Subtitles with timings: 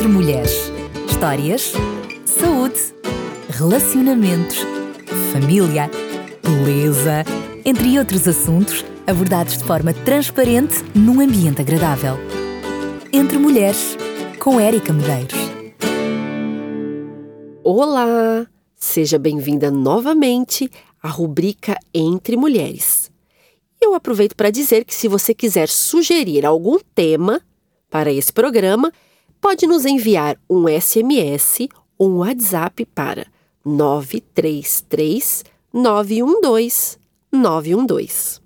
[0.00, 0.72] Entre mulheres.
[1.10, 1.74] Histórias,
[2.24, 2.80] saúde,
[3.50, 4.56] relacionamentos,
[5.30, 5.90] família,
[6.42, 7.22] beleza,
[7.66, 12.14] entre outros assuntos abordados de forma transparente num ambiente agradável.
[13.12, 13.98] Entre mulheres,
[14.38, 15.38] com Érica Medeiros.
[17.62, 18.46] Olá!
[18.74, 20.70] Seja bem-vinda novamente
[21.02, 23.12] à rubrica Entre Mulheres.
[23.78, 27.42] Eu aproveito para dizer que se você quiser sugerir algum tema
[27.90, 28.90] para esse programa,
[29.40, 33.26] pode nos enviar um SMS ou um WhatsApp para
[33.64, 36.98] 933 912
[37.32, 38.40] 912.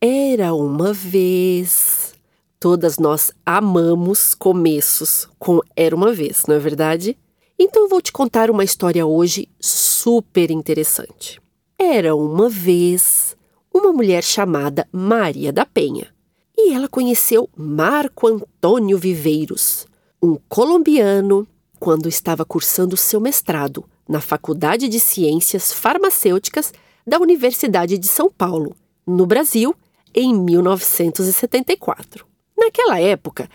[0.00, 2.12] Era uma vez.
[2.58, 7.16] Todas nós amamos começos com Era uma vez, não é verdade?
[7.58, 11.40] Então eu vou te contar uma história hoje super interessante.
[11.78, 13.36] Era uma vez
[13.72, 16.08] uma mulher chamada Maria da Penha
[16.56, 19.86] e ela conheceu Marco Antônio Viveiros,
[20.24, 21.46] um colombiano,
[21.78, 26.72] quando estava cursando seu mestrado na Faculdade de Ciências Farmacêuticas
[27.06, 28.74] da Universidade de São Paulo,
[29.06, 29.74] no Brasil,
[30.14, 32.26] em 1974.
[32.56, 33.50] Naquela época,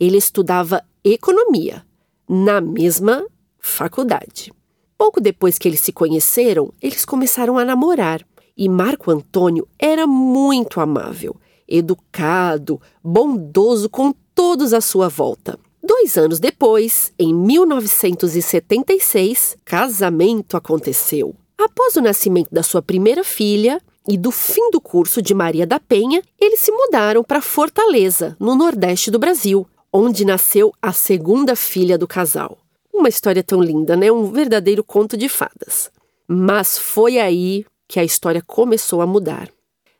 [0.00, 1.84] ele estudava economia
[2.26, 3.26] na mesma
[3.58, 4.50] faculdade.
[4.96, 8.24] Pouco depois que eles se conheceram, eles começaram a namorar
[8.56, 11.36] e Marco Antônio era muito amável,
[11.68, 15.58] educado, bondoso com todos à sua volta.
[15.86, 21.34] Dois anos depois, em 1976, casamento aconteceu.
[21.58, 25.78] Após o nascimento da sua primeira filha e do fim do curso de Maria da
[25.78, 31.98] Penha, eles se mudaram para Fortaleza, no nordeste do Brasil, onde nasceu a segunda filha
[31.98, 32.56] do casal.
[32.90, 34.10] Uma história tão linda, né?
[34.10, 35.90] Um verdadeiro conto de fadas.
[36.26, 39.50] Mas foi aí que a história começou a mudar.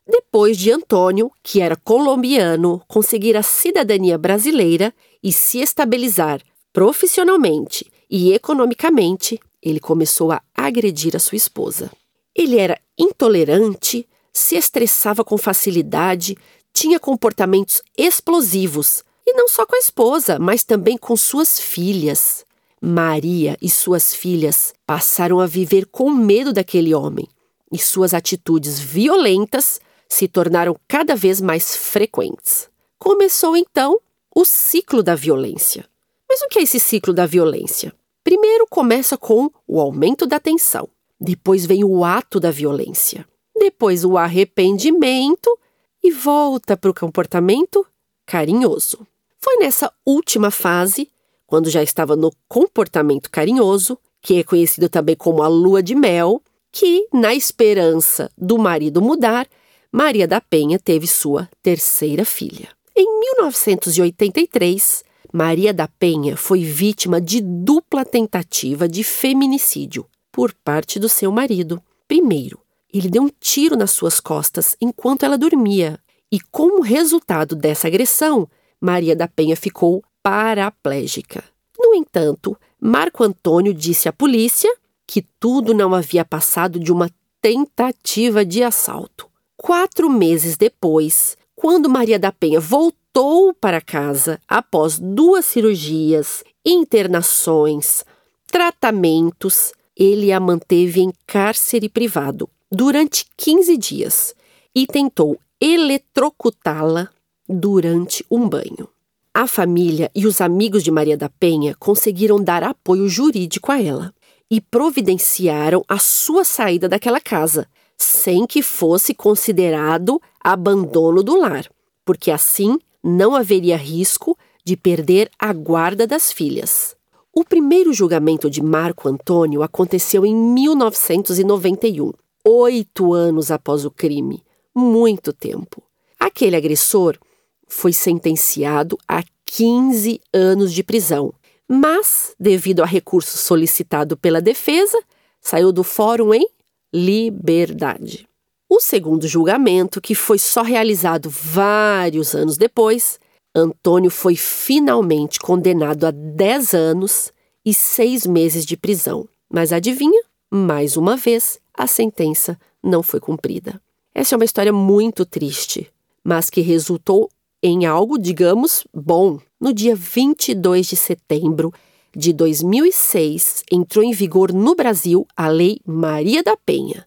[0.06, 4.92] Depois de Antônio, que era colombiano, conseguir a cidadania brasileira
[5.24, 11.90] e se estabilizar profissionalmente e economicamente, ele começou a agredir a sua esposa.
[12.34, 16.36] Ele era intolerante, se estressava com facilidade,
[16.74, 22.44] tinha comportamentos explosivos, e não só com a esposa, mas também com suas filhas.
[22.78, 27.26] Maria e suas filhas passaram a viver com medo daquele homem,
[27.72, 32.68] e suas atitudes violentas se tornaram cada vez mais frequentes.
[32.98, 33.98] Começou então
[34.34, 35.84] o ciclo da violência.
[36.28, 37.94] Mas o que é esse ciclo da violência?
[38.24, 40.88] Primeiro começa com o aumento da tensão,
[41.20, 45.56] depois vem o ato da violência, depois o arrependimento
[46.02, 47.86] e volta para o comportamento
[48.26, 49.06] carinhoso.
[49.38, 51.10] Foi nessa última fase,
[51.46, 56.42] quando já estava no comportamento carinhoso, que é conhecido também como a lua de mel,
[56.72, 59.46] que, na esperança do marido mudar,
[59.92, 62.73] Maria da Penha teve sua terceira filha.
[62.96, 71.08] Em 1983, Maria da Penha foi vítima de dupla tentativa de feminicídio por parte do
[71.08, 71.82] seu marido.
[72.06, 72.60] Primeiro,
[72.92, 75.98] ele deu um tiro nas suas costas enquanto ela dormia,
[76.30, 78.48] e como resultado dessa agressão,
[78.80, 81.42] Maria da Penha ficou paraplégica.
[81.76, 84.72] No entanto, Marco Antônio disse à polícia
[85.04, 87.10] que tudo não havia passado de uma
[87.42, 89.28] tentativa de assalto.
[89.56, 98.04] Quatro meses depois, quando Maria da Penha voltou para casa após duas cirurgias, internações,
[98.46, 104.34] tratamentos, ele a manteve em cárcere privado durante 15 dias
[104.74, 107.08] e tentou eletrocutá-la
[107.48, 108.88] durante um banho.
[109.32, 114.14] A família e os amigos de Maria da Penha conseguiram dar apoio jurídico a ela
[114.50, 121.68] e providenciaram a sua saída daquela casa, sem que fosse considerado abandono do lar,
[122.04, 126.96] porque assim não haveria risco de perder a guarda das filhas.
[127.32, 132.12] O primeiro julgamento de Marco Antônio aconteceu em 1991,
[132.44, 134.42] oito anos após o crime.
[134.74, 135.82] Muito tempo.
[136.18, 137.18] Aquele agressor
[137.66, 141.34] foi sentenciado a 15 anos de prisão,
[141.68, 144.98] mas, devido a recurso solicitado pela defesa,
[145.40, 146.46] saiu do fórum em
[146.94, 148.28] liberdade.
[148.70, 153.18] O segundo julgamento, que foi só realizado vários anos depois,
[153.52, 157.32] Antônio foi finalmente condenado a 10 anos
[157.64, 159.28] e 6 meses de prisão.
[159.52, 160.22] Mas adivinha?
[160.52, 163.80] Mais uma vez, a sentença não foi cumprida.
[164.14, 165.90] Essa é uma história muito triste,
[166.22, 167.28] mas que resultou
[167.60, 169.40] em algo, digamos, bom.
[169.60, 171.72] No dia 22 de setembro
[172.16, 177.06] de 2006, entrou em vigor no Brasil a Lei Maria da Penha,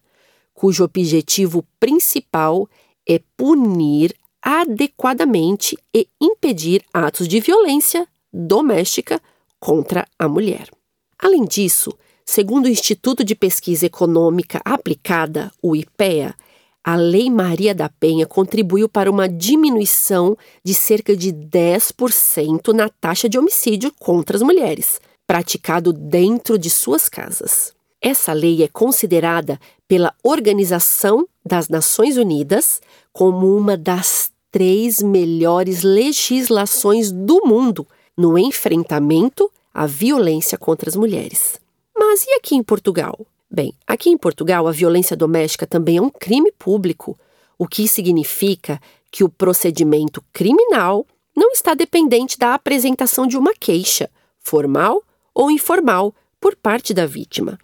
[0.52, 2.68] cujo objetivo principal
[3.08, 9.20] é punir adequadamente e impedir atos de violência doméstica
[9.58, 10.68] contra a mulher.
[11.18, 11.90] Além disso,
[12.24, 16.34] segundo o Instituto de Pesquisa Econômica Aplicada, o IPEA,
[16.90, 23.28] a Lei Maria da Penha contribuiu para uma diminuição de cerca de 10% na taxa
[23.28, 27.74] de homicídio contra as mulheres, praticado dentro de suas casas.
[28.00, 32.80] Essa lei é considerada pela Organização das Nações Unidas
[33.12, 37.86] como uma das três melhores legislações do mundo
[38.16, 41.60] no enfrentamento à violência contra as mulheres.
[41.94, 43.26] Mas e aqui em Portugal?
[43.50, 47.18] Bem, aqui em Portugal a violência doméstica também é um crime público,
[47.58, 48.80] o que significa
[49.10, 55.02] que o procedimento criminal não está dependente da apresentação de uma queixa, formal
[55.34, 57.58] ou informal, por parte da vítima.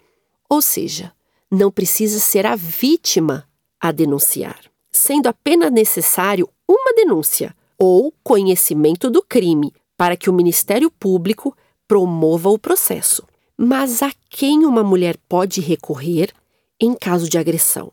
[0.49, 1.13] Ou seja,
[1.51, 3.47] não precisa ser a vítima
[3.79, 4.59] a denunciar,
[4.91, 11.55] sendo apenas necessário uma denúncia ou conhecimento do crime para que o Ministério Público
[11.87, 13.23] promova o processo.
[13.57, 16.31] Mas a quem uma mulher pode recorrer
[16.79, 17.91] em caso de agressão?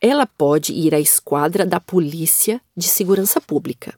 [0.00, 3.94] Ela pode ir à esquadra da Polícia de Segurança Pública.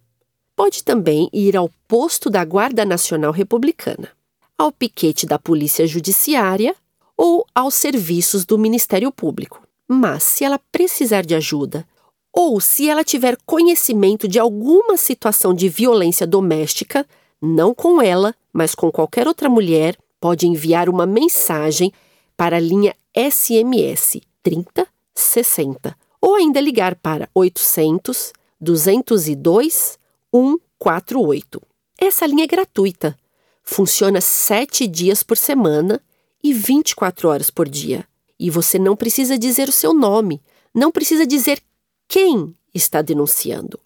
[0.55, 4.11] Pode também ir ao posto da Guarda Nacional Republicana,
[4.57, 6.75] ao piquete da Polícia Judiciária
[7.17, 9.63] ou aos serviços do Ministério Público.
[9.89, 11.87] Mas se ela precisar de ajuda
[12.33, 17.07] ou se ela tiver conhecimento de alguma situação de violência doméstica,
[17.41, 21.93] não com ela, mas com qualquer outra mulher, pode enviar uma mensagem
[22.37, 29.99] para a linha SMS 3060 ou ainda ligar para 800 202
[30.33, 31.63] 148.
[31.99, 33.17] Essa linha é gratuita.
[33.63, 36.01] Funciona sete dias por semana
[36.43, 38.07] e 24 horas por dia.
[38.39, 40.41] E você não precisa dizer o seu nome,
[40.75, 41.61] não precisa dizer
[42.07, 43.81] quem está denunciando.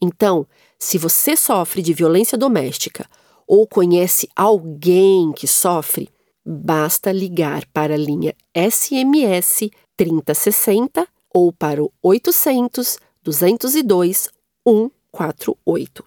[0.00, 0.46] Então,
[0.78, 3.08] se você sofre de violência doméstica
[3.46, 6.08] ou conhece alguém que sofre,
[6.44, 14.30] basta ligar para a linha SMS 3060 ou para o 800 202
[14.66, 16.04] 148.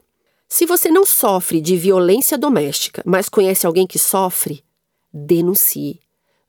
[0.50, 4.64] Se você não sofre de violência doméstica, mas conhece alguém que sofre,
[5.12, 6.00] denuncie.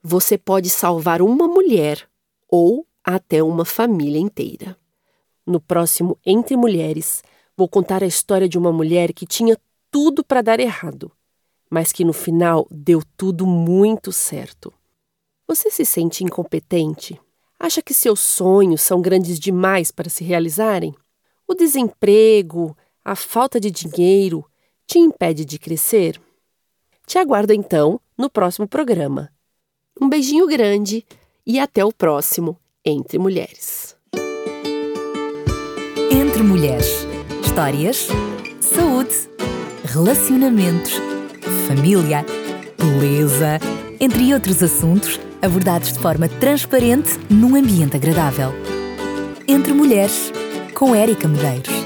[0.02, 2.08] Você pode salvar uma mulher
[2.48, 4.76] ou até uma família inteira.
[5.44, 7.22] No próximo Entre Mulheres,
[7.56, 9.58] vou contar a história de uma mulher que tinha
[9.90, 11.10] tudo para dar errado,
[11.70, 14.72] mas que no final deu tudo muito certo.
[15.46, 17.20] Você se sente incompetente?
[17.58, 20.94] Acha que seus sonhos são grandes demais para se realizarem?
[21.46, 24.44] O desemprego, a falta de dinheiro
[24.86, 26.20] te impede de crescer?
[27.06, 29.32] Te aguardo então no próximo programa.
[30.00, 31.04] Um beijinho grande
[31.46, 33.96] e até o próximo Entre Mulheres.
[36.10, 37.06] Entre Mulheres.
[37.42, 38.08] Histórias,
[38.60, 39.37] saúde
[39.92, 41.00] relacionamentos,
[41.66, 42.24] família,
[42.76, 43.58] beleza,
[43.98, 48.52] entre outros assuntos abordados de forma transparente num ambiente agradável.
[49.46, 50.30] Entre Mulheres,
[50.74, 51.77] com Érica Medeiros.